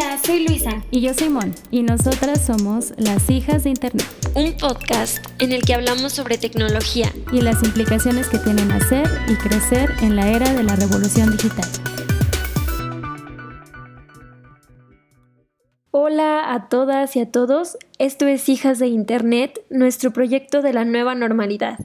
Hola, 0.00 0.16
soy 0.24 0.46
Luisa. 0.46 0.80
Y 0.92 1.00
yo 1.00 1.12
soy 1.12 1.28
Mon. 1.28 1.52
Y 1.72 1.82
nosotras 1.82 2.46
somos 2.46 2.92
las 2.98 3.28
hijas 3.30 3.64
de 3.64 3.70
Internet. 3.70 4.06
Un 4.36 4.56
podcast 4.56 5.18
en 5.40 5.50
el 5.50 5.62
que 5.62 5.74
hablamos 5.74 6.12
sobre 6.12 6.38
tecnología. 6.38 7.12
Y 7.32 7.40
las 7.40 7.64
implicaciones 7.64 8.28
que 8.28 8.38
tienen 8.38 8.70
hacer 8.70 9.08
y 9.26 9.34
crecer 9.34 9.90
en 10.00 10.14
la 10.14 10.28
era 10.28 10.52
de 10.52 10.62
la 10.62 10.76
revolución 10.76 11.32
digital. 11.32 11.68
Hola 15.90 16.54
a 16.54 16.68
todas 16.68 17.16
y 17.16 17.20
a 17.20 17.32
todos. 17.32 17.76
Esto 17.98 18.28
es 18.28 18.48
Hijas 18.48 18.78
de 18.78 18.86
Internet, 18.86 19.64
nuestro 19.68 20.12
proyecto 20.12 20.62
de 20.62 20.74
la 20.74 20.84
nueva 20.84 21.16
normalidad. 21.16 21.76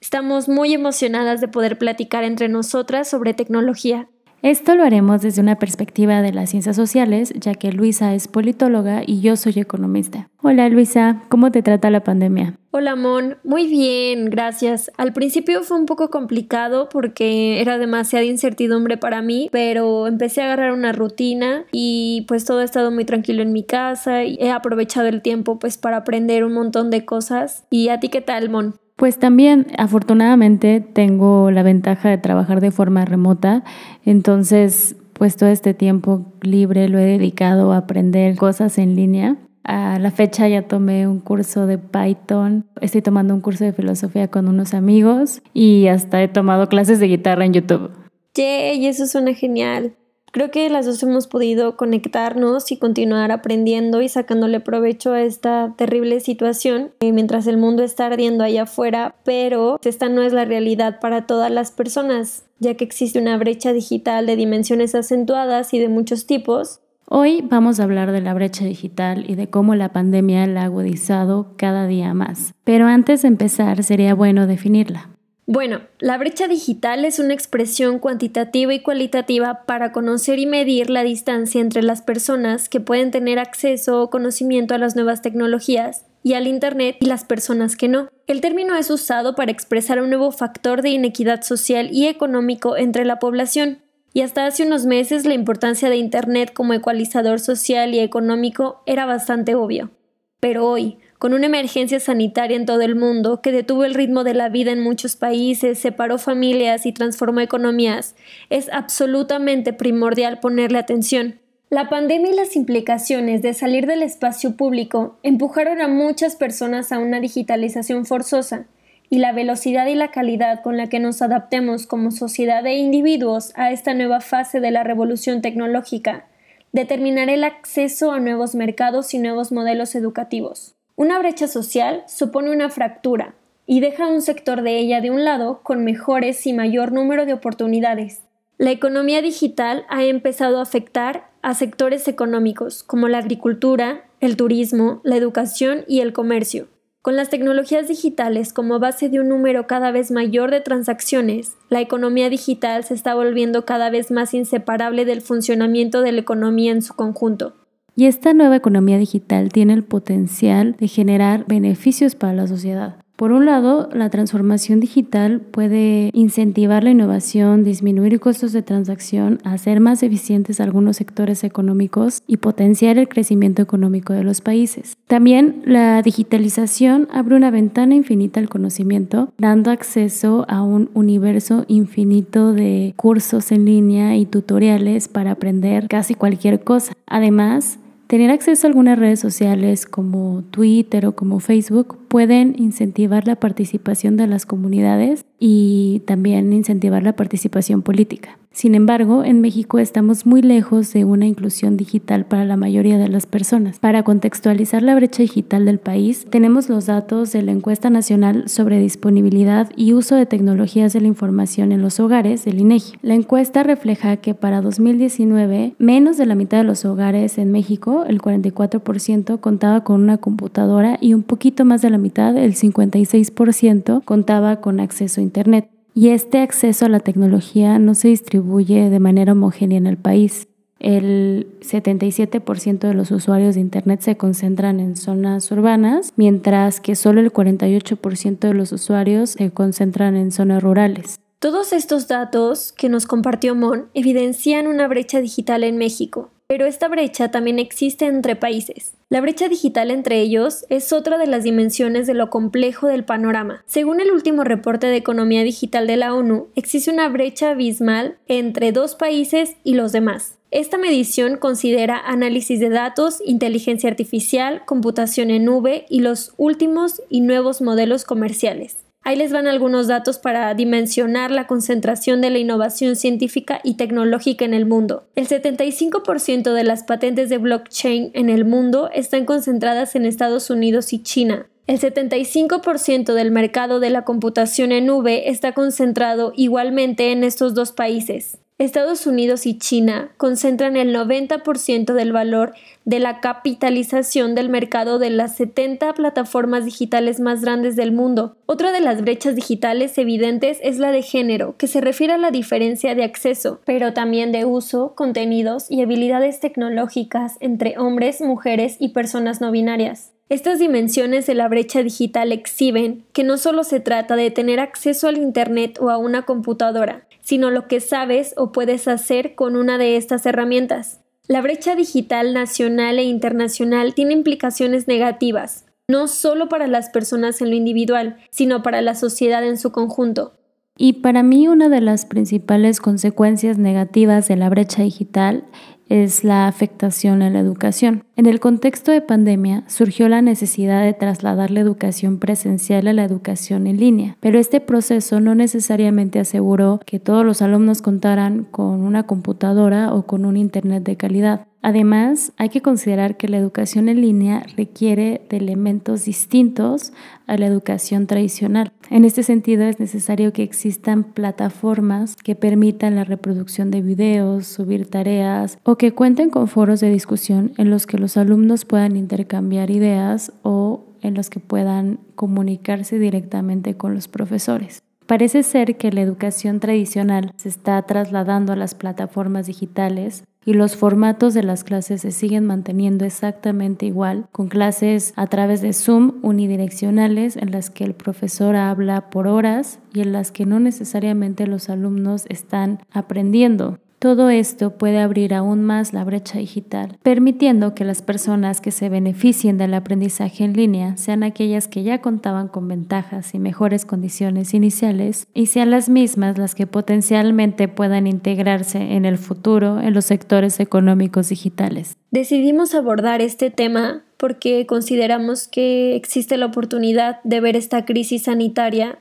Estamos 0.00 0.48
muy 0.48 0.72
emocionadas 0.72 1.42
de 1.42 1.48
poder 1.48 1.76
platicar 1.76 2.24
entre 2.24 2.48
nosotras 2.48 3.06
sobre 3.10 3.34
tecnología 3.34 4.08
esto 4.42 4.74
lo 4.74 4.84
haremos 4.84 5.22
desde 5.22 5.42
una 5.42 5.56
perspectiva 5.56 6.22
de 6.22 6.32
las 6.32 6.50
ciencias 6.50 6.76
sociales, 6.76 7.32
ya 7.36 7.54
que 7.54 7.72
Luisa 7.72 8.14
es 8.14 8.28
politóloga 8.28 9.02
y 9.06 9.20
yo 9.20 9.36
soy 9.36 9.54
economista. 9.56 10.28
Hola 10.42 10.68
Luisa, 10.68 11.22
¿cómo 11.28 11.50
te 11.50 11.62
trata 11.62 11.90
la 11.90 12.02
pandemia? 12.02 12.56
Hola 12.70 12.96
Mon, 12.96 13.36
muy 13.44 13.66
bien, 13.66 14.30
gracias. 14.30 14.90
Al 14.96 15.12
principio 15.12 15.62
fue 15.62 15.78
un 15.78 15.86
poco 15.86 16.08
complicado 16.08 16.88
porque 16.88 17.60
era 17.60 17.78
demasiada 17.78 18.24
incertidumbre 18.24 18.96
para 18.96 19.22
mí, 19.22 19.48
pero 19.52 20.06
empecé 20.06 20.40
a 20.40 20.44
agarrar 20.44 20.72
una 20.72 20.92
rutina 20.92 21.64
y 21.72 22.24
pues 22.28 22.44
todo 22.44 22.60
ha 22.60 22.64
estado 22.64 22.90
muy 22.90 23.04
tranquilo 23.04 23.42
en 23.42 23.52
mi 23.52 23.64
casa 23.64 24.24
y 24.24 24.38
he 24.40 24.50
aprovechado 24.50 25.08
el 25.08 25.20
tiempo 25.20 25.58
pues 25.58 25.76
para 25.76 25.98
aprender 25.98 26.44
un 26.44 26.54
montón 26.54 26.90
de 26.90 27.04
cosas. 27.04 27.64
¿Y 27.70 27.88
a 27.88 28.00
ti 28.00 28.08
qué 28.08 28.20
tal, 28.20 28.48
Mon? 28.48 28.76
Pues 29.00 29.18
también, 29.18 29.68
afortunadamente, 29.78 30.82
tengo 30.82 31.50
la 31.50 31.62
ventaja 31.62 32.10
de 32.10 32.18
trabajar 32.18 32.60
de 32.60 32.70
forma 32.70 33.06
remota, 33.06 33.64
entonces, 34.04 34.94
pues 35.14 35.38
todo 35.38 35.48
este 35.48 35.72
tiempo 35.72 36.26
libre 36.42 36.86
lo 36.90 36.98
he 36.98 37.04
dedicado 37.04 37.72
a 37.72 37.78
aprender 37.78 38.36
cosas 38.36 38.76
en 38.76 38.96
línea. 38.96 39.38
A 39.64 39.98
la 39.98 40.10
fecha 40.10 40.48
ya 40.48 40.68
tomé 40.68 41.08
un 41.08 41.20
curso 41.20 41.66
de 41.66 41.78
Python, 41.78 42.66
estoy 42.82 43.00
tomando 43.00 43.32
un 43.32 43.40
curso 43.40 43.64
de 43.64 43.72
filosofía 43.72 44.28
con 44.28 44.48
unos 44.48 44.74
amigos 44.74 45.40
y 45.54 45.86
hasta 45.86 46.22
he 46.22 46.28
tomado 46.28 46.68
clases 46.68 47.00
de 47.00 47.06
guitarra 47.06 47.46
en 47.46 47.54
YouTube. 47.54 47.92
¡Yay! 48.34 48.86
Eso 48.86 49.06
suena 49.06 49.32
genial. 49.32 49.94
Creo 50.32 50.52
que 50.52 50.70
las 50.70 50.86
dos 50.86 51.02
hemos 51.02 51.26
podido 51.26 51.76
conectarnos 51.76 52.70
y 52.70 52.76
continuar 52.76 53.32
aprendiendo 53.32 54.00
y 54.00 54.08
sacándole 54.08 54.60
provecho 54.60 55.12
a 55.12 55.22
esta 55.22 55.74
terrible 55.76 56.20
situación 56.20 56.92
eh, 57.00 57.12
mientras 57.12 57.48
el 57.48 57.56
mundo 57.56 57.82
está 57.82 58.06
ardiendo 58.06 58.44
allá 58.44 58.62
afuera, 58.62 59.16
pero 59.24 59.80
esta 59.84 60.08
no 60.08 60.22
es 60.22 60.32
la 60.32 60.44
realidad 60.44 61.00
para 61.00 61.26
todas 61.26 61.50
las 61.50 61.72
personas, 61.72 62.44
ya 62.60 62.74
que 62.74 62.84
existe 62.84 63.18
una 63.18 63.36
brecha 63.38 63.72
digital 63.72 64.26
de 64.26 64.36
dimensiones 64.36 64.94
acentuadas 64.94 65.74
y 65.74 65.80
de 65.80 65.88
muchos 65.88 66.26
tipos. 66.26 66.80
Hoy 67.06 67.42
vamos 67.42 67.80
a 67.80 67.82
hablar 67.82 68.12
de 68.12 68.20
la 68.20 68.32
brecha 68.32 68.64
digital 68.64 69.24
y 69.28 69.34
de 69.34 69.50
cómo 69.50 69.74
la 69.74 69.92
pandemia 69.92 70.46
la 70.46 70.62
ha 70.62 70.66
agudizado 70.66 71.54
cada 71.56 71.88
día 71.88 72.14
más. 72.14 72.54
Pero 72.62 72.86
antes 72.86 73.22
de 73.22 73.28
empezar 73.28 73.82
sería 73.82 74.14
bueno 74.14 74.46
definirla. 74.46 75.10
Bueno, 75.52 75.80
la 75.98 76.16
brecha 76.16 76.46
digital 76.46 77.04
es 77.04 77.18
una 77.18 77.34
expresión 77.34 77.98
cuantitativa 77.98 78.72
y 78.72 78.82
cualitativa 78.82 79.64
para 79.66 79.90
conocer 79.90 80.38
y 80.38 80.46
medir 80.46 80.90
la 80.90 81.02
distancia 81.02 81.60
entre 81.60 81.82
las 81.82 82.02
personas 82.02 82.68
que 82.68 82.78
pueden 82.78 83.10
tener 83.10 83.40
acceso 83.40 84.00
o 84.00 84.10
conocimiento 84.10 84.76
a 84.76 84.78
las 84.78 84.94
nuevas 84.94 85.22
tecnologías 85.22 86.06
y 86.22 86.34
al 86.34 86.46
Internet 86.46 86.98
y 87.00 87.06
las 87.06 87.24
personas 87.24 87.74
que 87.74 87.88
no. 87.88 88.10
El 88.28 88.40
término 88.40 88.76
es 88.76 88.92
usado 88.92 89.34
para 89.34 89.50
expresar 89.50 90.00
un 90.00 90.10
nuevo 90.10 90.30
factor 90.30 90.82
de 90.82 90.90
inequidad 90.90 91.42
social 91.42 91.88
y 91.90 92.06
económico 92.06 92.76
entre 92.76 93.04
la 93.04 93.18
población, 93.18 93.80
y 94.14 94.20
hasta 94.20 94.46
hace 94.46 94.64
unos 94.64 94.86
meses 94.86 95.26
la 95.26 95.34
importancia 95.34 95.90
de 95.90 95.96
Internet 95.96 96.52
como 96.52 96.74
ecualizador 96.74 97.40
social 97.40 97.92
y 97.92 97.98
económico 97.98 98.84
era 98.86 99.04
bastante 99.04 99.56
obvio. 99.56 99.90
Pero 100.38 100.68
hoy, 100.68 100.98
con 101.20 101.34
una 101.34 101.46
emergencia 101.46 102.00
sanitaria 102.00 102.56
en 102.56 102.64
todo 102.64 102.80
el 102.80 102.96
mundo 102.96 103.42
que 103.42 103.52
detuvo 103.52 103.84
el 103.84 103.92
ritmo 103.92 104.24
de 104.24 104.32
la 104.32 104.48
vida 104.48 104.72
en 104.72 104.82
muchos 104.82 105.16
países, 105.16 105.78
separó 105.78 106.16
familias 106.16 106.86
y 106.86 106.92
transformó 106.92 107.40
economías, 107.40 108.16
es 108.48 108.70
absolutamente 108.72 109.74
primordial 109.74 110.40
ponerle 110.40 110.78
atención. 110.78 111.38
La 111.68 111.90
pandemia 111.90 112.32
y 112.32 112.34
las 112.34 112.56
implicaciones 112.56 113.42
de 113.42 113.52
salir 113.52 113.86
del 113.86 114.02
espacio 114.02 114.56
público 114.56 115.18
empujaron 115.22 115.82
a 115.82 115.88
muchas 115.88 116.36
personas 116.36 116.90
a 116.90 116.98
una 116.98 117.20
digitalización 117.20 118.06
forzosa, 118.06 118.64
y 119.10 119.18
la 119.18 119.32
velocidad 119.32 119.88
y 119.88 119.96
la 119.96 120.10
calidad 120.10 120.62
con 120.62 120.78
la 120.78 120.88
que 120.88 121.00
nos 121.00 121.20
adaptemos 121.20 121.86
como 121.86 122.12
sociedad 122.12 122.64
e 122.66 122.78
individuos 122.78 123.52
a 123.56 123.72
esta 123.72 123.92
nueva 123.92 124.22
fase 124.22 124.58
de 124.60 124.70
la 124.70 124.84
revolución 124.84 125.42
tecnológica 125.42 126.28
determinará 126.72 127.34
el 127.34 127.44
acceso 127.44 128.10
a 128.10 128.20
nuevos 128.20 128.54
mercados 128.54 129.12
y 129.12 129.18
nuevos 129.18 129.52
modelos 129.52 129.94
educativos. 129.94 130.79
Una 131.00 131.18
brecha 131.18 131.48
social 131.48 132.04
supone 132.06 132.50
una 132.50 132.68
fractura 132.68 133.34
y 133.64 133.80
deja 133.80 134.06
un 134.06 134.20
sector 134.20 134.60
de 134.60 134.78
ella 134.78 135.00
de 135.00 135.10
un 135.10 135.24
lado 135.24 135.60
con 135.62 135.82
mejores 135.82 136.46
y 136.46 136.52
mayor 136.52 136.92
número 136.92 137.24
de 137.24 137.32
oportunidades. 137.32 138.20
La 138.58 138.70
economía 138.70 139.22
digital 139.22 139.86
ha 139.88 140.04
empezado 140.04 140.58
a 140.58 140.62
afectar 140.62 141.30
a 141.40 141.54
sectores 141.54 142.06
económicos 142.06 142.82
como 142.82 143.08
la 143.08 143.16
agricultura, 143.16 144.04
el 144.20 144.36
turismo, 144.36 145.00
la 145.02 145.16
educación 145.16 145.86
y 145.88 146.00
el 146.00 146.12
comercio. 146.12 146.68
Con 147.00 147.16
las 147.16 147.30
tecnologías 147.30 147.88
digitales 147.88 148.52
como 148.52 148.78
base 148.78 149.08
de 149.08 149.20
un 149.20 149.30
número 149.30 149.66
cada 149.66 149.92
vez 149.92 150.10
mayor 150.10 150.50
de 150.50 150.60
transacciones, 150.60 151.56
la 151.70 151.80
economía 151.80 152.28
digital 152.28 152.84
se 152.84 152.92
está 152.92 153.14
volviendo 153.14 153.64
cada 153.64 153.88
vez 153.88 154.10
más 154.10 154.34
inseparable 154.34 155.06
del 155.06 155.22
funcionamiento 155.22 156.02
de 156.02 156.12
la 156.12 156.20
economía 156.20 156.72
en 156.72 156.82
su 156.82 156.94
conjunto. 156.94 157.54
Y 157.96 158.06
esta 158.06 158.32
nueva 158.32 158.56
economía 158.56 158.98
digital 158.98 159.50
tiene 159.52 159.72
el 159.72 159.84
potencial 159.84 160.76
de 160.78 160.88
generar 160.88 161.44
beneficios 161.46 162.14
para 162.14 162.32
la 162.32 162.46
sociedad. 162.46 162.96
Por 163.20 163.32
un 163.32 163.44
lado, 163.44 163.90
la 163.92 164.08
transformación 164.08 164.80
digital 164.80 165.42
puede 165.42 166.08
incentivar 166.14 166.82
la 166.84 166.92
innovación, 166.92 167.64
disminuir 167.64 168.18
costos 168.18 168.54
de 168.54 168.62
transacción, 168.62 169.40
hacer 169.44 169.78
más 169.78 170.02
eficientes 170.02 170.58
algunos 170.58 170.96
sectores 170.96 171.44
económicos 171.44 172.22
y 172.26 172.38
potenciar 172.38 172.96
el 172.96 173.10
crecimiento 173.10 173.60
económico 173.60 174.14
de 174.14 174.24
los 174.24 174.40
países. 174.40 174.94
También 175.06 175.60
la 175.66 176.00
digitalización 176.00 177.08
abre 177.12 177.36
una 177.36 177.50
ventana 177.50 177.94
infinita 177.94 178.40
al 178.40 178.48
conocimiento, 178.48 179.34
dando 179.36 179.70
acceso 179.70 180.46
a 180.48 180.62
un 180.62 180.88
universo 180.94 181.66
infinito 181.68 182.54
de 182.54 182.94
cursos 182.96 183.52
en 183.52 183.66
línea 183.66 184.16
y 184.16 184.24
tutoriales 184.24 185.08
para 185.08 185.32
aprender 185.32 185.88
casi 185.88 186.14
cualquier 186.14 186.64
cosa. 186.64 186.94
Además, 187.06 187.78
Tener 188.10 188.32
acceso 188.32 188.66
a 188.66 188.70
algunas 188.70 188.98
redes 188.98 189.20
sociales 189.20 189.86
como 189.86 190.42
Twitter 190.50 191.06
o 191.06 191.14
como 191.14 191.38
Facebook 191.38 191.96
pueden 192.08 192.56
incentivar 192.58 193.28
la 193.28 193.36
participación 193.36 194.16
de 194.16 194.26
las 194.26 194.46
comunidades 194.46 195.24
y 195.38 196.02
también 196.08 196.52
incentivar 196.52 197.04
la 197.04 197.14
participación 197.14 197.82
política. 197.82 198.39
Sin 198.52 198.74
embargo, 198.74 199.22
en 199.24 199.40
México 199.40 199.78
estamos 199.78 200.26
muy 200.26 200.42
lejos 200.42 200.92
de 200.92 201.04
una 201.04 201.24
inclusión 201.24 201.76
digital 201.76 202.26
para 202.26 202.44
la 202.44 202.56
mayoría 202.56 202.98
de 202.98 203.08
las 203.08 203.24
personas. 203.24 203.78
Para 203.78 204.02
contextualizar 204.02 204.82
la 204.82 204.96
brecha 204.96 205.22
digital 205.22 205.64
del 205.64 205.78
país, 205.78 206.26
tenemos 206.28 206.68
los 206.68 206.86
datos 206.86 207.32
de 207.32 207.42
la 207.42 207.52
encuesta 207.52 207.90
nacional 207.90 208.48
sobre 208.48 208.80
disponibilidad 208.80 209.70
y 209.76 209.92
uso 209.92 210.16
de 210.16 210.26
tecnologías 210.26 210.92
de 210.92 211.00
la 211.00 211.06
información 211.06 211.70
en 211.70 211.80
los 211.80 212.00
hogares 212.00 212.44
del 212.44 212.58
INEGI. 212.58 212.98
La 213.02 213.14
encuesta 213.14 213.62
refleja 213.62 214.16
que 214.16 214.34
para 214.34 214.60
2019, 214.60 215.74
menos 215.78 216.16
de 216.16 216.26
la 216.26 216.34
mitad 216.34 216.58
de 216.58 216.64
los 216.64 216.84
hogares 216.84 217.38
en 217.38 217.52
México, 217.52 218.04
el 218.06 218.20
44%, 218.20 219.38
contaba 219.38 219.84
con 219.84 220.02
una 220.02 220.18
computadora 220.18 220.98
y 221.00 221.14
un 221.14 221.22
poquito 221.22 221.64
más 221.64 221.82
de 221.82 221.90
la 221.90 221.98
mitad, 221.98 222.36
el 222.36 222.56
56%, 222.56 224.04
contaba 224.04 224.60
con 224.60 224.80
acceso 224.80 225.20
a 225.20 225.24
Internet 225.24 225.68
y 225.94 226.08
este 226.10 226.38
acceso 226.38 226.86
a 226.86 226.88
la 226.88 227.00
tecnología 227.00 227.78
no 227.78 227.94
se 227.94 228.08
distribuye 228.08 228.90
de 228.90 229.00
manera 229.00 229.32
homogénea 229.32 229.78
en 229.78 229.86
el 229.86 229.96
país. 229.96 230.46
El 230.78 231.46
77% 231.60 232.78
de 232.78 232.94
los 232.94 233.10
usuarios 233.10 233.54
de 233.54 233.60
Internet 233.60 234.00
se 234.00 234.16
concentran 234.16 234.80
en 234.80 234.96
zonas 234.96 235.50
urbanas, 235.50 236.14
mientras 236.16 236.80
que 236.80 236.96
solo 236.96 237.20
el 237.20 237.32
48% 237.32 238.38
de 238.38 238.54
los 238.54 238.72
usuarios 238.72 239.30
se 239.30 239.50
concentran 239.50 240.16
en 240.16 240.32
zonas 240.32 240.62
rurales. 240.62 241.20
Todos 241.38 241.72
estos 241.72 242.08
datos 242.08 242.72
que 242.72 242.88
nos 242.88 243.06
compartió 243.06 243.54
Mon 243.54 243.86
evidencian 243.94 244.66
una 244.66 244.88
brecha 244.88 245.20
digital 245.20 245.64
en 245.64 245.76
México, 245.76 246.30
pero 246.50 246.66
esta 246.66 246.88
brecha 246.88 247.30
también 247.30 247.60
existe 247.60 248.06
entre 248.06 248.34
países. 248.34 248.94
La 249.08 249.20
brecha 249.20 249.48
digital 249.48 249.92
entre 249.92 250.20
ellos 250.20 250.66
es 250.68 250.92
otra 250.92 251.16
de 251.16 251.28
las 251.28 251.44
dimensiones 251.44 252.08
de 252.08 252.14
lo 252.14 252.28
complejo 252.28 252.88
del 252.88 253.04
panorama. 253.04 253.62
Según 253.66 254.00
el 254.00 254.10
último 254.10 254.42
reporte 254.42 254.88
de 254.88 254.96
economía 254.96 255.44
digital 255.44 255.86
de 255.86 255.96
la 255.96 256.12
ONU, 256.12 256.48
existe 256.56 256.90
una 256.90 257.08
brecha 257.08 257.50
abismal 257.50 258.18
entre 258.26 258.72
dos 258.72 258.96
países 258.96 259.54
y 259.62 259.74
los 259.74 259.92
demás. 259.92 260.38
Esta 260.50 260.76
medición 260.76 261.36
considera 261.36 261.96
análisis 262.04 262.58
de 262.58 262.70
datos, 262.70 263.22
inteligencia 263.24 263.88
artificial, 263.88 264.64
computación 264.66 265.30
en 265.30 265.44
nube 265.44 265.86
y 265.88 266.00
los 266.00 266.34
últimos 266.36 267.00
y 267.08 267.20
nuevos 267.20 267.62
modelos 267.62 268.04
comerciales. 268.04 268.89
Ahí 269.02 269.16
les 269.16 269.32
van 269.32 269.46
algunos 269.46 269.88
datos 269.88 270.18
para 270.18 270.52
dimensionar 270.54 271.30
la 271.30 271.46
concentración 271.46 272.20
de 272.20 272.30
la 272.30 272.38
innovación 272.38 272.96
científica 272.96 273.60
y 273.64 273.74
tecnológica 273.74 274.44
en 274.44 274.54
el 274.54 274.66
mundo. 274.66 275.08
El 275.16 275.26
75% 275.26 276.52
de 276.52 276.64
las 276.64 276.84
patentes 276.84 277.28
de 277.28 277.38
blockchain 277.38 278.10
en 278.14 278.28
el 278.28 278.44
mundo 278.44 278.90
están 278.92 279.24
concentradas 279.24 279.96
en 279.96 280.04
Estados 280.04 280.50
Unidos 280.50 280.92
y 280.92 281.02
China. 281.02 281.48
El 281.66 281.80
75% 281.80 283.14
del 283.14 283.30
mercado 283.30 283.80
de 283.80 283.90
la 283.90 284.04
computación 284.04 284.72
en 284.72 284.86
nube 284.86 285.30
está 285.30 285.52
concentrado 285.52 286.32
igualmente 286.36 287.12
en 287.12 287.24
estos 287.24 287.54
dos 287.54 287.72
países. 287.72 288.38
Estados 288.60 289.06
Unidos 289.06 289.46
y 289.46 289.56
China 289.56 290.10
concentran 290.18 290.76
el 290.76 290.94
90% 290.94 291.94
del 291.94 292.12
valor 292.12 292.52
de 292.84 292.98
la 292.98 293.20
capitalización 293.20 294.34
del 294.34 294.50
mercado 294.50 294.98
de 294.98 295.08
las 295.08 295.34
70 295.36 295.94
plataformas 295.94 296.66
digitales 296.66 297.20
más 297.20 297.40
grandes 297.40 297.74
del 297.74 297.90
mundo. 297.90 298.36
Otra 298.44 298.70
de 298.70 298.80
las 298.80 299.00
brechas 299.00 299.34
digitales 299.34 299.96
evidentes 299.96 300.58
es 300.62 300.78
la 300.78 300.92
de 300.92 301.00
género, 301.00 301.56
que 301.56 301.68
se 301.68 301.80
refiere 301.80 302.12
a 302.12 302.18
la 302.18 302.30
diferencia 302.30 302.94
de 302.94 303.02
acceso, 303.02 303.62
pero 303.64 303.94
también 303.94 304.30
de 304.30 304.44
uso, 304.44 304.92
contenidos 304.94 305.70
y 305.70 305.80
habilidades 305.80 306.40
tecnológicas 306.40 307.38
entre 307.40 307.78
hombres, 307.78 308.20
mujeres 308.20 308.76
y 308.78 308.90
personas 308.90 309.40
no 309.40 309.50
binarias. 309.52 310.12
Estas 310.28 310.58
dimensiones 310.58 311.26
de 311.26 311.34
la 311.34 311.48
brecha 311.48 311.82
digital 311.82 312.30
exhiben 312.30 313.04
que 313.14 313.24
no 313.24 313.38
solo 313.38 313.64
se 313.64 313.80
trata 313.80 314.16
de 314.16 314.30
tener 314.30 314.60
acceso 314.60 315.08
al 315.08 315.16
Internet 315.16 315.78
o 315.80 315.88
a 315.88 315.96
una 315.96 316.26
computadora, 316.26 317.06
sino 317.30 317.52
lo 317.52 317.68
que 317.68 317.78
sabes 317.78 318.34
o 318.36 318.50
puedes 318.50 318.88
hacer 318.88 319.36
con 319.36 319.54
una 319.54 319.78
de 319.78 319.96
estas 319.96 320.26
herramientas. 320.26 320.98
La 321.28 321.40
brecha 321.40 321.76
digital 321.76 322.34
nacional 322.34 322.98
e 322.98 323.04
internacional 323.04 323.94
tiene 323.94 324.14
implicaciones 324.14 324.88
negativas, 324.88 325.64
no 325.88 326.08
solo 326.08 326.48
para 326.48 326.66
las 326.66 326.90
personas 326.90 327.40
en 327.40 327.50
lo 327.50 327.54
individual, 327.54 328.16
sino 328.32 328.64
para 328.64 328.82
la 328.82 328.96
sociedad 328.96 329.44
en 329.44 329.58
su 329.58 329.70
conjunto. 329.70 330.39
Y 330.82 330.94
para 330.94 331.22
mí 331.22 331.46
una 331.46 331.68
de 331.68 331.82
las 331.82 332.06
principales 332.06 332.80
consecuencias 332.80 333.58
negativas 333.58 334.28
de 334.28 334.36
la 334.36 334.48
brecha 334.48 334.82
digital 334.82 335.44
es 335.90 336.24
la 336.24 336.48
afectación 336.48 337.20
a 337.20 337.28
la 337.28 337.38
educación. 337.38 338.04
En 338.16 338.24
el 338.24 338.40
contexto 338.40 338.90
de 338.90 339.02
pandemia 339.02 339.62
surgió 339.66 340.08
la 340.08 340.22
necesidad 340.22 340.82
de 340.82 340.94
trasladar 340.94 341.50
la 341.50 341.60
educación 341.60 342.18
presencial 342.18 342.88
a 342.88 342.94
la 342.94 343.04
educación 343.04 343.66
en 343.66 343.76
línea, 343.76 344.16
pero 344.20 344.38
este 344.38 344.58
proceso 344.62 345.20
no 345.20 345.34
necesariamente 345.34 346.18
aseguró 346.18 346.80
que 346.86 346.98
todos 346.98 347.26
los 347.26 347.42
alumnos 347.42 347.82
contaran 347.82 348.44
con 348.44 348.80
una 348.80 349.02
computadora 349.02 349.92
o 349.92 350.06
con 350.06 350.24
un 350.24 350.38
Internet 350.38 350.84
de 350.84 350.96
calidad. 350.96 351.46
Además, 351.62 352.32
hay 352.38 352.48
que 352.48 352.62
considerar 352.62 353.18
que 353.18 353.28
la 353.28 353.36
educación 353.36 353.90
en 353.90 354.00
línea 354.00 354.46
requiere 354.56 355.20
de 355.28 355.36
elementos 355.36 356.06
distintos 356.06 356.92
a 357.26 357.36
la 357.36 357.46
educación 357.46 358.06
tradicional. 358.06 358.72
En 358.88 359.04
este 359.04 359.22
sentido, 359.22 359.64
es 359.64 359.78
necesario 359.78 360.32
que 360.32 360.42
existan 360.42 361.04
plataformas 361.04 362.16
que 362.16 362.34
permitan 362.34 362.96
la 362.96 363.04
reproducción 363.04 363.70
de 363.70 363.82
videos, 363.82 364.46
subir 364.46 364.88
tareas 364.88 365.58
o 365.62 365.76
que 365.76 365.92
cuenten 365.92 366.30
con 366.30 366.48
foros 366.48 366.80
de 366.80 366.90
discusión 366.90 367.52
en 367.58 367.68
los 367.68 367.86
que 367.86 367.98
los 367.98 368.16
alumnos 368.16 368.64
puedan 368.64 368.96
intercambiar 368.96 369.70
ideas 369.70 370.32
o 370.42 370.86
en 371.02 371.14
los 371.14 371.28
que 371.28 371.40
puedan 371.40 372.00
comunicarse 372.14 372.98
directamente 372.98 373.74
con 373.74 373.94
los 373.94 374.08
profesores. 374.08 374.82
Parece 375.06 375.42
ser 375.42 375.76
que 375.76 375.90
la 375.90 376.02
educación 376.02 376.60
tradicional 376.60 377.32
se 377.36 377.48
está 377.48 377.82
trasladando 377.82 378.52
a 378.52 378.56
las 378.56 378.74
plataformas 378.74 379.46
digitales 379.46 380.22
y 380.44 380.54
los 380.54 380.76
formatos 380.76 381.34
de 381.34 381.42
las 381.42 381.64
clases 381.64 382.00
se 382.00 382.10
siguen 382.10 382.46
manteniendo 382.46 383.04
exactamente 383.04 383.86
igual, 383.86 384.26
con 384.32 384.48
clases 384.48 385.12
a 385.16 385.26
través 385.26 385.60
de 385.60 385.72
Zoom 385.72 386.14
unidireccionales 386.22 387.36
en 387.36 387.50
las 387.50 387.70
que 387.70 387.84
el 387.84 387.94
profesor 387.94 388.56
habla 388.56 389.10
por 389.10 389.26
horas 389.26 389.78
y 389.92 390.00
en 390.00 390.12
las 390.12 390.32
que 390.32 390.46
no 390.46 390.60
necesariamente 390.60 391.46
los 391.46 391.68
alumnos 391.68 392.24
están 392.28 392.80
aprendiendo. 392.90 393.78
Todo 394.00 394.30
esto 394.30 394.78
puede 394.78 394.98
abrir 394.98 395.34
aún 395.34 395.62
más 395.62 395.92
la 395.92 396.04
brecha 396.04 396.38
digital, 396.38 396.96
permitiendo 397.02 397.74
que 397.74 397.84
las 397.84 398.00
personas 398.00 398.62
que 398.62 398.70
se 398.70 398.88
beneficien 398.88 399.58
del 399.58 399.74
aprendizaje 399.74 400.42
en 400.42 400.54
línea 400.54 400.96
sean 400.96 401.22
aquellas 401.22 401.68
que 401.68 401.82
ya 401.82 402.00
contaban 402.00 402.48
con 402.48 402.66
ventajas 402.66 403.34
y 403.34 403.38
mejores 403.38 403.84
condiciones 403.84 404.54
iniciales 404.54 405.26
y 405.34 405.46
sean 405.46 405.70
las 405.70 405.90
mismas 405.90 406.38
las 406.38 406.54
que 406.54 406.66
potencialmente 406.66 407.68
puedan 407.68 408.06
integrarse 408.06 408.94
en 408.94 409.04
el 409.04 409.18
futuro 409.18 409.78
en 409.78 409.92
los 409.92 410.06
sectores 410.06 410.60
económicos 410.60 411.28
digitales. 411.28 411.98
Decidimos 412.10 412.74
abordar 412.74 413.20
este 413.20 413.50
tema 413.50 414.04
porque 414.16 414.64
consideramos 414.64 415.46
que 415.46 415.94
existe 415.94 416.38
la 416.38 416.46
oportunidad 416.46 417.22
de 417.24 417.40
ver 417.40 417.54
esta 417.54 417.84
crisis 417.84 418.22
sanitaria 418.22 418.98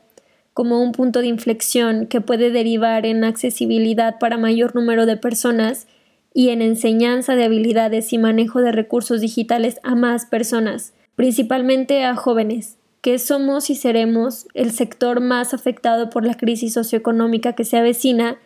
como 0.54 0.81
un 0.81 0.92
punto 0.92 1.22
de 1.22 1.28
inflexión 1.28 2.07
que 2.07 2.22
puede 2.22 2.51
derivar 2.51 3.06
en 3.06 3.24
accesibilidad 3.24 4.19
para 4.19 4.38
mayor 4.38 4.75
número 4.75 5.06
de 5.06 5.18
personas 5.18 5.88
y 6.34 6.50
en 6.50 6.62
enseñanza 6.62 7.36
de 7.36 7.46
habilidades 7.46 8.13
y 8.13 8.18
manejo 8.18 8.62
de 8.62 8.72
recursos 8.72 9.22
digitales 9.22 9.80
a 9.84 9.96
más 9.96 10.25
personas, 10.25 10.94
principalmente 11.16 12.04
a 12.04 12.16
jóvenes, 12.16 12.78
que 13.01 13.18
somos 13.19 13.69
y 13.69 13.75
seremos 13.75 14.48
el 14.54 14.72
sector 14.72 15.22
más 15.22 15.54
afectado 15.54 16.10
por 16.10 16.25
la 16.25 16.36
crisis 16.36 16.74
socioeconómica 16.74 17.54
que 17.54 17.63
se 17.63 17.78
avecina 17.78 18.38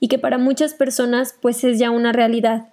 y 0.00 0.08
que 0.08 0.18
para 0.18 0.38
muchas 0.38 0.74
personas 0.74 1.34
pues 1.40 1.62
es 1.64 1.78
ya 1.78 1.90
una 1.90 2.12
realidad. 2.12 2.68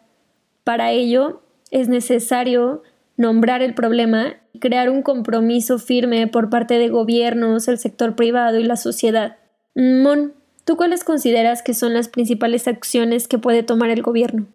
Para 0.64 0.92
ello 0.92 1.42
es 1.72 1.90
necesario 1.90 2.84
nombrar 3.18 3.62
el 3.62 3.74
problema 3.74 4.36
y 4.54 4.60
crear 4.60 4.90
un 4.90 5.02
compromiso 5.02 5.80
firme 5.80 6.28
por 6.28 6.50
parte 6.50 6.78
de 6.78 6.90
gobiernos, 6.90 7.68
el 7.68 7.78
sector 7.78 8.16
privado 8.16 8.60
y 8.60 8.64
la 8.64 8.76
sociedad. 8.76 9.38
Mon, 9.76 10.34
¿tú 10.64 10.78
cuáles 10.78 11.04
consideras 11.04 11.62
que 11.62 11.74
son 11.74 11.94
las 11.94 12.08
principales 12.08 12.68
acciones 12.68 13.28
que 13.28 13.38
puede 13.38 13.64
tomar 13.64 13.90
el 13.90 14.02
gobierno? 14.02 14.46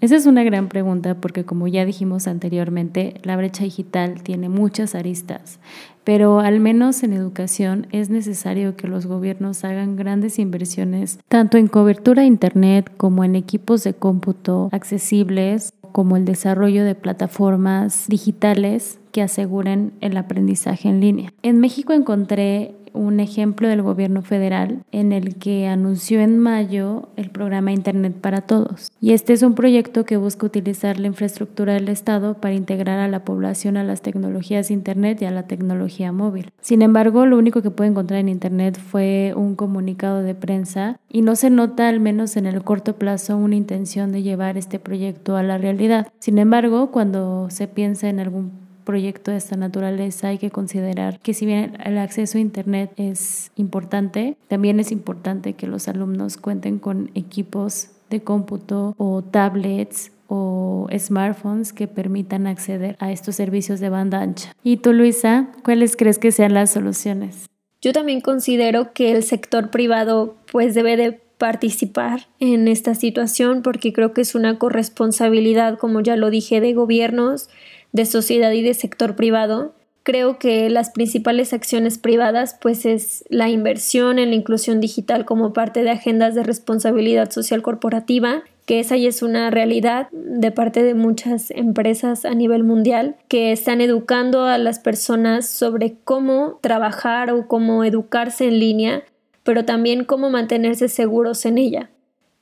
Esa 0.00 0.16
es 0.16 0.26
una 0.26 0.42
gran 0.42 0.68
pregunta 0.68 1.14
porque 1.14 1.44
como 1.44 1.68
ya 1.68 1.84
dijimos 1.84 2.26
anteriormente, 2.26 3.20
la 3.22 3.36
brecha 3.36 3.64
digital 3.64 4.22
tiene 4.22 4.48
muchas 4.48 4.96
aristas, 4.96 5.60
pero 6.02 6.40
al 6.40 6.58
menos 6.58 7.04
en 7.04 7.12
educación 7.12 7.86
es 7.92 8.10
necesario 8.10 8.76
que 8.76 8.88
los 8.88 9.06
gobiernos 9.06 9.64
hagan 9.64 9.94
grandes 9.94 10.40
inversiones 10.40 11.20
tanto 11.28 11.56
en 11.56 11.68
cobertura 11.68 12.22
de 12.22 12.28
Internet 12.28 12.90
como 12.96 13.22
en 13.22 13.36
equipos 13.36 13.84
de 13.84 13.94
cómputo 13.94 14.68
accesibles 14.72 15.72
como 15.92 16.16
el 16.16 16.24
desarrollo 16.24 16.84
de 16.84 16.94
plataformas 16.94 18.06
digitales 18.08 18.98
que 19.12 19.22
aseguren 19.22 19.92
el 20.00 20.16
aprendizaje 20.16 20.88
en 20.88 21.00
línea. 21.00 21.32
En 21.42 21.60
México 21.60 21.92
encontré 21.92 22.74
un 22.92 23.20
ejemplo 23.20 23.68
del 23.68 23.82
gobierno 23.82 24.22
federal 24.22 24.84
en 24.92 25.12
el 25.12 25.36
que 25.36 25.66
anunció 25.66 26.20
en 26.20 26.38
mayo 26.38 27.08
el 27.16 27.30
programa 27.30 27.72
Internet 27.72 28.14
para 28.20 28.42
Todos. 28.42 28.90
Y 29.00 29.12
este 29.12 29.32
es 29.32 29.42
un 29.42 29.54
proyecto 29.54 30.04
que 30.04 30.16
busca 30.16 30.46
utilizar 30.46 30.98
la 30.98 31.06
infraestructura 31.06 31.74
del 31.74 31.88
Estado 31.88 32.34
para 32.34 32.54
integrar 32.54 32.98
a 32.98 33.08
la 33.08 33.24
población 33.24 33.76
a 33.76 33.84
las 33.84 34.02
tecnologías 34.02 34.70
Internet 34.70 35.22
y 35.22 35.24
a 35.24 35.30
la 35.30 35.44
tecnología 35.44 36.12
móvil. 36.12 36.50
Sin 36.60 36.82
embargo, 36.82 37.26
lo 37.26 37.38
único 37.38 37.62
que 37.62 37.70
pude 37.70 37.88
encontrar 37.88 38.20
en 38.20 38.28
Internet 38.28 38.78
fue 38.78 39.32
un 39.36 39.54
comunicado 39.54 40.22
de 40.22 40.34
prensa 40.34 40.98
y 41.08 41.22
no 41.22 41.36
se 41.36 41.50
nota, 41.50 41.88
al 41.88 42.00
menos 42.00 42.36
en 42.36 42.46
el 42.46 42.62
corto 42.62 42.96
plazo, 42.96 43.36
una 43.36 43.56
intención 43.56 44.12
de 44.12 44.22
llevar 44.22 44.56
este 44.56 44.78
proyecto 44.78 45.36
a 45.36 45.42
la 45.42 45.58
realidad. 45.58 46.08
Sin 46.18 46.38
embargo, 46.38 46.90
cuando 46.90 47.48
se 47.50 47.68
piensa 47.68 48.08
en 48.08 48.20
algún 48.20 48.61
proyecto 48.84 49.30
de 49.30 49.36
esta 49.36 49.56
naturaleza 49.56 50.28
hay 50.28 50.38
que 50.38 50.50
considerar 50.50 51.18
que 51.20 51.34
si 51.34 51.46
bien 51.46 51.76
el 51.84 51.98
acceso 51.98 52.38
a 52.38 52.40
Internet 52.40 52.92
es 52.96 53.50
importante, 53.56 54.36
también 54.48 54.80
es 54.80 54.92
importante 54.92 55.54
que 55.54 55.66
los 55.66 55.88
alumnos 55.88 56.36
cuenten 56.36 56.78
con 56.78 57.10
equipos 57.14 57.88
de 58.10 58.22
cómputo 58.22 58.94
o 58.98 59.22
tablets 59.22 60.12
o 60.28 60.88
smartphones 60.96 61.72
que 61.72 61.88
permitan 61.88 62.46
acceder 62.46 62.96
a 63.00 63.12
estos 63.12 63.36
servicios 63.36 63.80
de 63.80 63.88
banda 63.88 64.20
ancha. 64.20 64.54
¿Y 64.62 64.78
tú, 64.78 64.92
Luisa, 64.92 65.48
cuáles 65.64 65.96
crees 65.96 66.18
que 66.18 66.32
sean 66.32 66.54
las 66.54 66.70
soluciones? 66.70 67.46
Yo 67.82 67.92
también 67.92 68.20
considero 68.20 68.92
que 68.92 69.12
el 69.12 69.24
sector 69.24 69.70
privado 69.70 70.36
pues 70.50 70.74
debe 70.74 70.96
de 70.96 71.20
participar 71.36 72.28
en 72.38 72.68
esta 72.68 72.94
situación 72.94 73.62
porque 73.62 73.92
creo 73.92 74.14
que 74.14 74.20
es 74.20 74.36
una 74.36 74.58
corresponsabilidad, 74.58 75.76
como 75.76 76.00
ya 76.00 76.14
lo 76.14 76.30
dije, 76.30 76.60
de 76.60 76.72
gobiernos, 76.72 77.48
de 77.92 78.06
sociedad 78.06 78.52
y 78.52 78.62
de 78.62 78.74
sector 78.74 79.16
privado, 79.16 79.74
creo 80.02 80.38
que 80.38 80.68
las 80.70 80.90
principales 80.90 81.52
acciones 81.52 81.98
privadas 81.98 82.56
pues 82.60 82.86
es 82.86 83.24
la 83.28 83.48
inversión 83.48 84.18
en 84.18 84.30
la 84.30 84.36
inclusión 84.36 84.80
digital 84.80 85.24
como 85.24 85.52
parte 85.52 85.82
de 85.82 85.90
agendas 85.90 86.34
de 86.34 86.42
responsabilidad 86.42 87.30
social 87.30 87.62
corporativa, 87.62 88.42
que 88.66 88.80
esa 88.80 88.96
ya 88.96 89.08
es 89.08 89.22
una 89.22 89.50
realidad 89.50 90.08
de 90.12 90.50
parte 90.50 90.82
de 90.82 90.94
muchas 90.94 91.50
empresas 91.50 92.24
a 92.24 92.34
nivel 92.34 92.64
mundial 92.64 93.16
que 93.28 93.52
están 93.52 93.80
educando 93.80 94.44
a 94.44 94.58
las 94.58 94.78
personas 94.78 95.48
sobre 95.48 95.96
cómo 96.04 96.58
trabajar 96.60 97.30
o 97.32 97.48
cómo 97.48 97.84
educarse 97.84 98.46
en 98.46 98.58
línea, 98.58 99.02
pero 99.42 99.64
también 99.64 100.04
cómo 100.04 100.30
mantenerse 100.30 100.88
seguros 100.88 101.44
en 101.44 101.58
ella. 101.58 101.90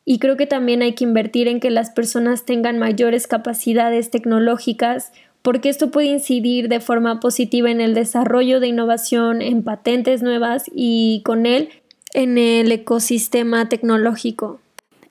Y 0.05 0.19
creo 0.19 0.37
que 0.37 0.47
también 0.47 0.83
hay 0.83 0.95
que 0.95 1.05
invertir 1.05 1.47
en 1.47 1.61
que 1.61 1.71
las 1.71 1.91
personas 1.91 2.45
tengan 2.45 2.79
mayores 2.79 3.27
capacidades 3.27 4.11
tecnológicas 4.11 5.13
porque 5.43 5.69
esto 5.69 5.91
puede 5.91 6.09
incidir 6.09 6.69
de 6.69 6.81
forma 6.81 7.21
positiva 7.21 7.71
en 7.71 7.81
el 7.81 7.95
desarrollo 7.95 8.61
de 8.61 8.69
innovación, 8.69 9.43
en 9.43 9.63
patentes 9.63 10.23
nuevas 10.23 10.65
y 10.75 11.23
con 11.25 11.47
él 11.47 11.71
en 12.13 12.39
el 12.39 12.71
ecosistema 12.73 13.69
tecnológico. 13.69 14.61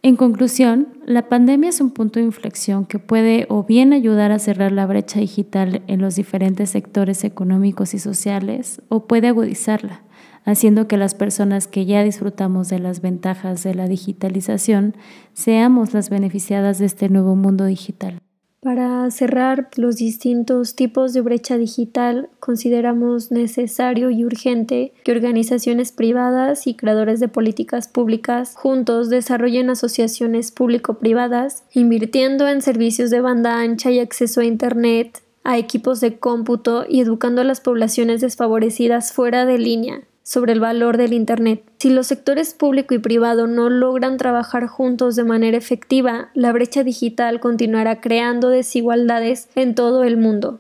En 0.02 0.16
conclusión, 0.16 0.88
la 1.06 1.28
pandemia 1.28 1.70
es 1.70 1.82
un 1.82 1.92
punto 1.92 2.20
de 2.20 2.26
inflexión 2.26 2.86
que 2.86 3.00
puede 3.00 3.46
o 3.50 3.66
bien 3.66 3.92
ayudar 3.92 4.32
a 4.32 4.40
cerrar 4.40 4.72
la 4.72 4.86
brecha 4.86 5.20
digital 5.20 5.82
en 5.88 6.00
los 6.00 6.16
diferentes 6.16 6.70
sectores 6.70 7.26
económicos 7.26 7.94
y 7.94 8.00
sociales 8.00 8.82
o 8.88 9.08
puede 9.08 9.28
agudizarla, 9.28 10.04
haciendo 10.46 10.88
que 10.88 10.96
las 10.96 11.16
personas 11.16 11.68
que 11.68 11.86
ya 11.86 12.02
disfrutamos 12.02 12.70
de 12.70 12.80
las 12.80 13.02
ventajas 13.02 13.62
de 13.64 13.76
la 13.76 13.90
digitalización 13.90 14.96
seamos 15.34 15.94
las 15.94 16.10
beneficiadas 16.10 16.80
de 16.80 16.86
este 16.86 17.10
nuevo 17.10 17.36
mundo 17.36 17.66
digital. 17.66 18.20
Para 18.62 19.10
cerrar 19.10 19.70
los 19.78 19.96
distintos 19.96 20.76
tipos 20.76 21.14
de 21.14 21.22
brecha 21.22 21.58
digital, 21.58 22.30
consideramos 22.42 23.32
necesario 23.32 24.10
y 24.10 24.26
urgente 24.26 24.92
que 25.06 25.14
organizaciones 25.14 25.94
privadas 25.94 26.68
y 26.68 26.74
creadores 26.74 27.22
de 27.22 27.30
políticas 27.30 27.88
públicas 27.88 28.56
juntos 28.58 29.10
desarrollen 29.10 29.70
asociaciones 29.70 30.52
público-privadas, 30.52 31.64
invirtiendo 31.74 32.50
en 32.50 32.62
servicios 32.62 33.10
de 33.12 33.22
banda 33.22 33.62
ancha 33.62 33.92
y 33.92 34.00
acceso 34.00 34.42
a 34.42 34.46
Internet, 34.46 35.24
a 35.46 35.58
equipos 35.58 36.02
de 36.02 36.20
cómputo 36.20 36.86
y 36.88 37.00
educando 37.00 37.40
a 37.40 37.46
las 37.46 37.62
poblaciones 37.62 38.20
desfavorecidas 38.20 39.14
fuera 39.14 39.46
de 39.46 39.58
línea, 39.58 40.02
sobre 40.30 40.54
el 40.54 40.60
valor 40.60 40.98
del 40.98 41.14
Internet. 41.14 41.64
Si 41.80 41.90
los 41.90 42.06
sectores 42.06 42.54
público 42.54 42.94
y 42.94 43.00
privado 43.00 43.48
no 43.48 43.68
logran 43.68 44.18
trabajar 44.18 44.68
juntos 44.68 45.16
de 45.16 45.24
manera 45.24 45.58
efectiva, 45.58 46.30
la 46.36 46.52
brecha 46.52 46.84
digital 46.84 47.40
continuará 47.40 48.00
creando 48.00 48.50
desigualdades 48.50 49.50
en 49.56 49.74
todo 49.74 50.04
el 50.04 50.18
mundo. 50.18 50.60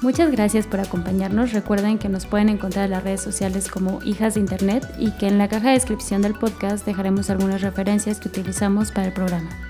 Muchas 0.00 0.30
gracias 0.30 0.68
por 0.68 0.78
acompañarnos. 0.78 1.52
Recuerden 1.52 1.98
que 1.98 2.08
nos 2.08 2.26
pueden 2.26 2.50
encontrar 2.50 2.84
en 2.84 2.92
las 2.92 3.02
redes 3.02 3.20
sociales 3.20 3.68
como 3.68 4.00
Hijas 4.04 4.34
de 4.34 4.40
Internet 4.40 4.86
y 4.96 5.10
que 5.10 5.26
en 5.26 5.38
la 5.38 5.48
caja 5.48 5.70
de 5.70 5.74
descripción 5.74 6.22
del 6.22 6.34
podcast 6.34 6.86
dejaremos 6.86 7.30
algunas 7.30 7.62
referencias 7.62 8.20
que 8.20 8.28
utilizamos 8.28 8.92
para 8.92 9.08
el 9.08 9.12
programa. 9.12 9.69